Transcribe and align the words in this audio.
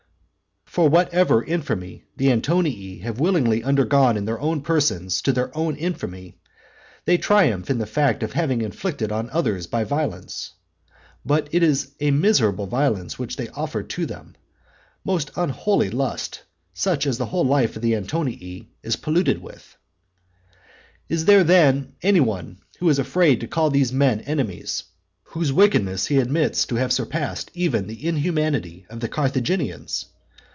For 0.65 0.87
whatever 0.87 1.43
infamy 1.43 2.05
the 2.15 2.27
Antonii 2.31 2.99
have 3.01 3.19
willingly 3.19 3.61
undergone 3.61 4.15
in 4.15 4.23
their 4.23 4.39
own 4.39 4.61
persons 4.61 5.21
to 5.23 5.33
their 5.33 5.53
own 5.55 5.75
infamy, 5.75 6.37
they 7.03 7.17
triumph 7.17 7.69
in 7.69 7.77
the 7.77 7.85
fact 7.85 8.23
of 8.23 8.31
having 8.31 8.61
inflicted 8.61 9.11
on 9.11 9.29
others 9.31 9.67
by 9.67 9.83
violence. 9.83 10.53
But 11.25 11.49
it 11.51 11.61
is 11.61 11.91
a 11.99 12.11
miserable 12.11 12.67
violence 12.67 13.19
which 13.19 13.35
they 13.35 13.49
offered 13.49 13.89
to 13.89 14.05
them; 14.05 14.35
most 15.03 15.31
unholy 15.35 15.89
lust, 15.89 16.43
such 16.73 17.05
as 17.05 17.17
the 17.17 17.25
whole 17.25 17.45
life 17.45 17.75
of 17.75 17.81
the 17.81 17.93
Antonii 17.97 18.69
is 18.81 18.95
polluted 18.95 19.41
with. 19.41 19.75
IV. 19.75 20.59
Is 21.09 21.25
there 21.25 21.43
then 21.43 21.95
any 22.01 22.21
one 22.21 22.59
who 22.79 22.87
is 22.87 22.97
afraid 22.97 23.41
to 23.41 23.47
call 23.47 23.69
those 23.71 23.91
men 23.91 24.21
enemies, 24.21 24.85
whose 25.23 25.51
wickedness 25.51 26.07
he 26.07 26.15
admits 26.17 26.65
to 26.67 26.75
have 26.75 26.93
surpassed 26.93 27.51
even 27.53 27.87
the 27.87 28.07
inhumanity 28.07 28.85
of 28.89 29.01
the 29.01 29.09
Carthaginians? 29.09 30.05